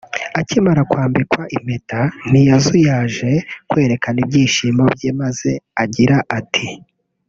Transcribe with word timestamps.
Akimara 0.39 0.81
kwambikwa 0.89 1.41
impeta 1.57 1.99
ntiyazuyaje 2.29 3.31
kwerekana 3.69 4.17
ibyishimo 4.23 4.83
bye 4.95 5.11
maze 5.21 5.51
agira 5.83 6.17
ati 6.39 6.67